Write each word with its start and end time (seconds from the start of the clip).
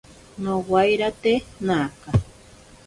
Nowairate 0.43 1.33
naka. 1.65 2.09